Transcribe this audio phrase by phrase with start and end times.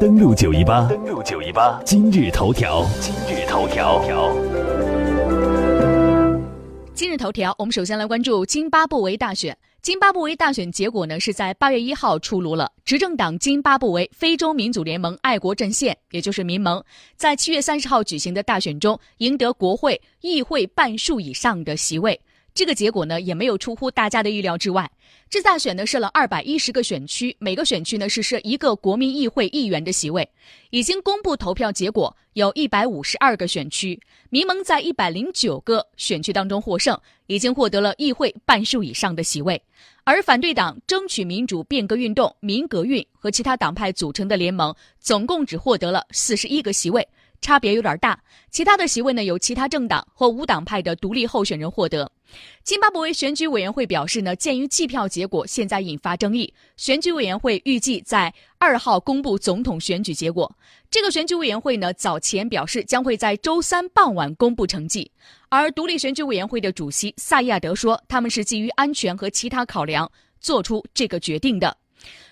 [0.00, 4.02] 登录九一八，登录九一八，今日头条，今日头条。
[6.94, 9.54] 今日头条，我们首先来关注津巴布韦大选。
[9.82, 16.82] 津巴布韦大选结果呢是在八月一号出炉了，执政党津巴布韦非洲民主联盟爱国阵线，也就是民盟，
[17.16, 22.18] 在七月三十号举行的大选中赢得国会议会半数以上的席位。
[22.52, 24.90] 这个结果呢，也没有出乎大家的意料之外。
[25.28, 30.28] 这大选呢设了二百一十个选区，每个选区呢是设一个国民议会议员的席位。
[30.70, 39.62] 已经公布投票结果，有一百五十二个选区，民盟在一百零九个选区当中获胜，已经获得了议会半数以上的席位。
[40.02, 47.06] 而反对党争取民主变革运动民革运和其他党派组成的联盟，总共只获得了四十一个席位。
[47.40, 48.18] 差别有点大，
[48.50, 52.10] 其他的席位呢由其他政党或无党派的独立候选人获得。
[52.62, 60.54] 津巴布韦选举委员会表示呢，鉴于计票结果现在引发争议，选举委员会预计在二号公布总统选举结果。
[60.90, 65.10] 这个选举委员会呢早前表示将会在周三傍晚公布成绩，
[65.48, 71.76] 而独立选举委员会的主席萨亚德说，他们是基于安全和其他考量做出这个决定的。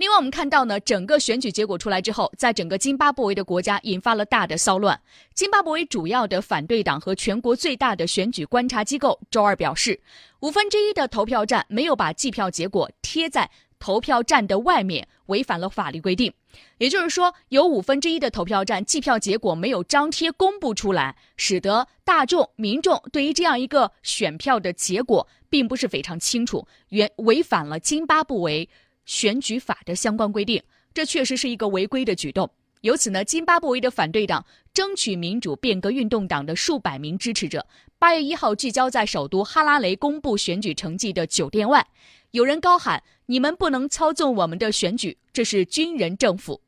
[0.00, 4.98] 另外，我们看到呢，整个选举结果出来之后，在整个津巴布韦的国家引发了大的骚乱。
[5.34, 10.00] 津巴布韦主要的反对党和全国最大的选举观察机构周二表示，
[10.40, 16.32] 五分之一的投票站没有把计票结果贴在投票站的外面，违反了法律规定。
[16.78, 28.66] 也就是说，有五分之一的投票站计票结果没有张贴公布出来，使得大众民众对于这样一个选票的结果并不是非常清楚，原违反了津巴布韦。
[29.04, 30.62] 选举法的相关规定，
[30.94, 32.50] 这确实是一个违规的举动。
[32.82, 37.66] 由此呢，津巴布韦的反对党争取民主变革运动党的数百名支持者，
[37.98, 41.86] 八月一号聚焦在首都哈拉雷公布选举成绩的酒店外，
[42.30, 46.62] 有人高喊：“你们不能操纵我们的选举，这是军人政府。”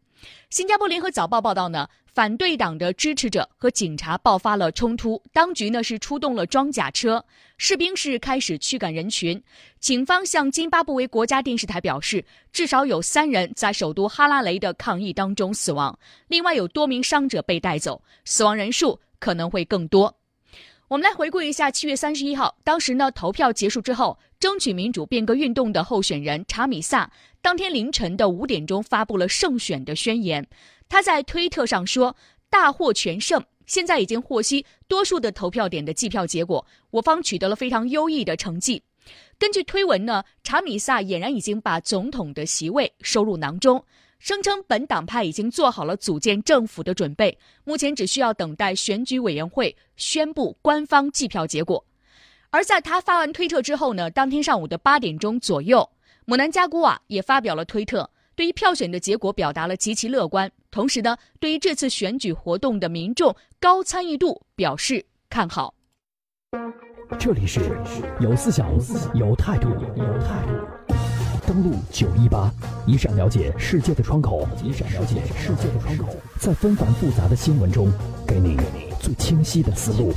[0.51, 1.89] 新加坡联合早报报道呢。
[2.15, 7.25] 反对党的支持者和警察爆发了冲突，当局呢是出动了装甲车，
[7.57, 9.43] 士兵是开始驱赶人群。
[9.81, 12.23] 警方向津巴布韦国家电视台表示，
[12.53, 15.99] 至少有三人在首都哈拉雷的抗议当中死亡，
[16.29, 20.15] 另外有多名伤者被带走，死亡人数可能会更多。
[20.89, 27.11] 我们来回顾一下七月三十一号，当时呢投票结束之后，争取民主变革运动的候选人查米萨
[27.41, 30.47] 当天凌晨的五点钟发布了胜选的宣言。
[30.93, 32.15] 他在推特上说
[32.51, 38.83] ：“大获全胜，现在已经获悉多数的投票点的计票结果，我方取得了非常优异的成绩。”
[39.41, 43.83] 根据推文呢，查米萨俨然已经把总统的席位收入囊中，
[44.19, 51.83] 声称本党派已经做好了组建政府的准备，目前只需要等待选举委员会宣布官方计票结果。
[52.51, 55.89] 而在他发完推特之后呢，当天上午的八点钟左右，
[56.27, 58.11] 姆南加古瓦也发表了推特。
[58.35, 65.75] 对于票选的结果表达了极其乐观，同时呢，对于这次选举活动的民众高参与度表示看好。
[67.19, 67.61] 这里是
[68.21, 68.71] 有思想、
[69.15, 70.97] 有态度、有态度。
[71.47, 72.51] 登录九一八，
[72.87, 77.93] 一扇了解世界的窗口，一扇了解世界的窗口，在纷繁复杂的新闻中，
[78.27, 78.57] 给你
[79.01, 80.13] 最清晰的思路。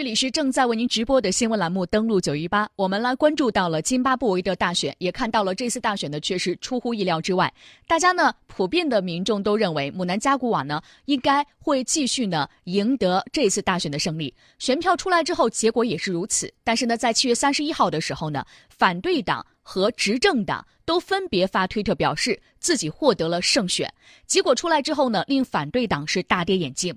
[0.00, 7.52] 这里是正在为您直播的新闻栏目，登录九一八，我们来关注到了津巴布韦的大选，也看到了这次大选呢确实出乎意料之外。
[7.86, 14.34] 大家呢普遍的民众都认为，姆南加古瓦呢应该会继续呢赢得这次大选的胜利。
[14.58, 16.50] 选票出来之后，结果也是如此。
[16.64, 23.92] 但是呢，在七月三十一号的时候呢，反对党和执政党都分别发推特表示自己获得了胜选。
[24.26, 26.96] 结果出来之后呢，令反对党是大跌眼镜。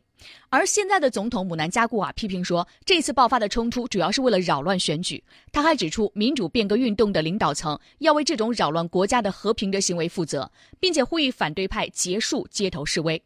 [0.50, 5.24] 而现在的总统姆南加古瓦批评说，这次爆发的冲突主要是为了扰乱选举。
[5.52, 13.22] 他还指出，民主变革运动的领导层要为这种扰乱国家的和平的行为负责，并且呼吁反对派结束街头示威。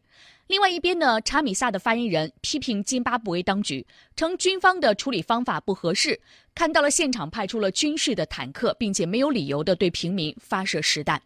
[0.46, 3.86] 另外一边呢，查米萨的发言人批评津巴布韦当局，
[4.16, 6.18] 称军方的处理方法不合适，
[6.54, 11.20] 看到了现场派出了军事的坦克，并且没有理由的对平民发射实弹。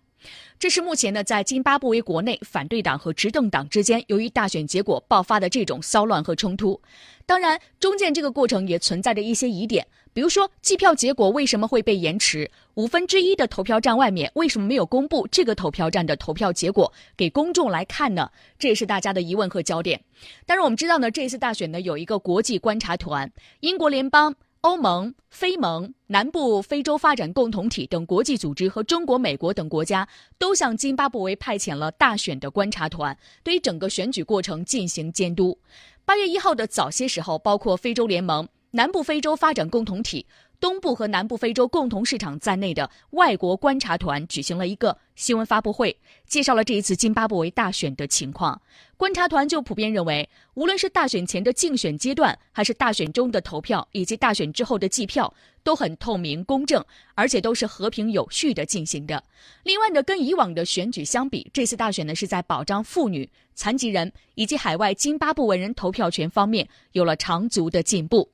[0.58, 6.80] 这是目前呢，在津巴布韦国内反对党和执政党之间，由于大选结果爆发的这种骚乱和冲突。
[7.26, 12.50] 当然，中间这个过程也存在着一些疑点，比如说计票结果为什么会被延迟？
[12.74, 18.30] 五分之一的投票站外面为什么没有公布这个投票站的投票结果给公众来看呢？
[18.58, 20.00] 这也是大家的疑问和焦点。
[20.46, 24.34] 但是我们知道呢，这次大选呢有一个国际观察团，英国联邦。
[24.62, 35.58] 欧盟、非盟、南部非洲发展共同体等国际组织和中国、美国等国家都向津巴布韦派遣了大选的观察团，对于整个选举过程进行监督。
[36.04, 40.24] 八月一号的早些时候，包括非洲联盟、南部非洲发展共同体、
[40.62, 48.62] 东部和南部非洲共同市场在内的外国观察团举行了一个新闻发布会，介绍了这一次津巴布韦大选的情况。
[48.96, 56.84] 观察团就普遍认为，无论是大选前的竞选阶段，还是大选中的投票，以及大选之后的计票，都很透明公正，
[57.16, 59.20] 而且都是和平有序的进行的。
[59.64, 68.30] 另外呢，跟以往的选举相比，这次大选呢是在保障妇女、残疾人以及海外津巴布韦人投票权方面有了长足的进步。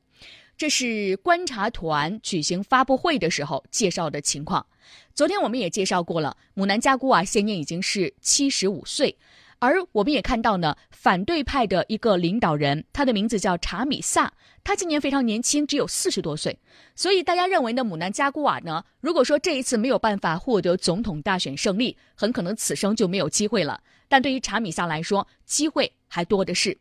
[0.58, 4.66] 这是观察团举行发布会的时候介绍的情况。
[5.14, 9.16] 昨天我们也介绍过了，姆南加古瓦现年已经是七十五岁。
[9.60, 14.32] 而我们也看到呢，反对派的一个领导人，他的名字叫查米萨，
[14.64, 16.58] 他今年非常年轻，只有四十多岁。
[16.96, 23.80] 所以大家认为呢，姆南加古瓦呢，如果说这一次没有办法获得总统大选胜利，很可能此生就没有机会了。
[24.08, 26.76] 但对于查米萨来说，机会还多的是。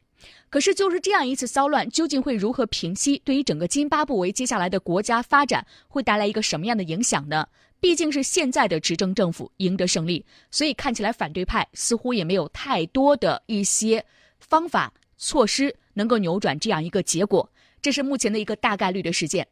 [0.49, 3.21] 可是就是这样一次骚乱，究竟会如何平息？
[3.25, 7.47] 对于整个津巴布韦接下来的国家发展，会带来一个什么样的影响呢？
[7.79, 14.03] 毕竟是现在的执政政府赢得胜利，所以看起来反对派似乎也没有太多的一些
[14.39, 17.47] 方法措施能够扭转这样一个结果。
[17.81, 19.47] 这是目前的一个大概率的事件。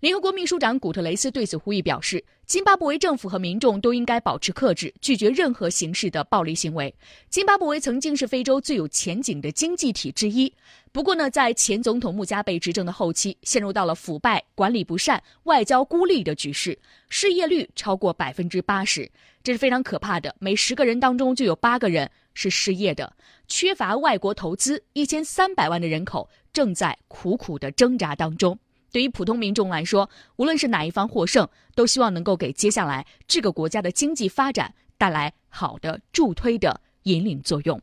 [0.00, 6.94] 联合国秘书长古特雷斯对此呼吁表示，津巴布韦政府和民众都应该保持克制，拒绝任何形式的暴力行为。
[7.28, 10.52] 津巴布韦曾经是非洲最有前景的经济体之一，
[10.92, 16.78] 不过呢，在前总统穆加贝执政的后期，陷入到了腐败、管理不善、外交孤立的局势，
[17.08, 19.10] 失业率超过百分之八十，
[19.42, 20.34] 这是非常可怕的。
[20.38, 23.16] 每十个人当中就有八个人是失业的，
[23.48, 28.56] 缺乏外国投资，一千三百万的人口正在苦苦的挣扎当中。
[28.92, 37.80] 对于普通民众来说，无论是哪一方获胜，都希望能够给接下来这个国家的经济发展带来好的助推的引领作用。